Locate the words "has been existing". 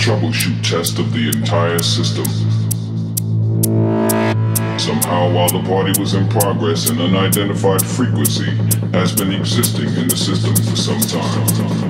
8.92-9.88